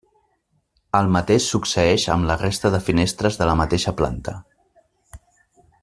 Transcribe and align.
El 0.99 1.09
mateix 1.15 1.49
succeeix 1.49 2.05
amb 2.15 2.27
la 2.31 2.37
resta 2.45 2.71
de 2.77 2.79
finestres 2.89 3.39
de 3.43 3.49
la 3.51 3.57
mateixa 3.61 3.95
planta. 4.01 4.35